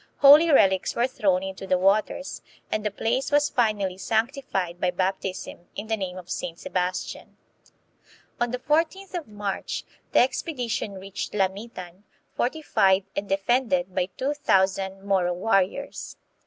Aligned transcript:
Holy 0.17 0.49
relics 0.49 0.95
were 0.95 1.05
thrown 1.05 1.43
into 1.43 1.67
the 1.67 1.77
waters, 1.77 2.41
and 2.71 2.83
the 2.83 2.89
place 2.89 3.31
was 3.31 3.49
finally 3.51 3.99
sanctified 3.99 4.81
by 4.81 4.89
baptism 4.89 5.67
in 5.75 5.85
the 5.85 5.95
name 5.95 6.17
of 6.17 6.27
Saint 6.27 6.57
Sebas 6.57 7.05
tian. 7.05 7.37
On 8.39 8.49
the 8.49 8.57
14th 8.57 9.13
of 9.13 9.27
March 9.27 9.83
the 10.11 10.17
expedition 10.19 10.93
reached 10.95 11.33
Lamitan, 11.33 11.51
Sulu 11.55 11.69
Barong 11.75 11.85
and 11.85 11.93
Sheath. 11.93 12.35
fortified 12.65 13.03
and 13.15 13.29
defended 13.29 13.93
by 13.93 14.07
two 14.17 14.33
thousand 14.33 15.03
Moro 15.03 15.35
warriors. 15.35 16.17